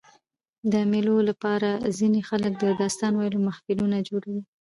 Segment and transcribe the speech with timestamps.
[0.71, 4.41] د مېلو له پاره ځيني خلک د داستان ویلو محفلونه جوړوي.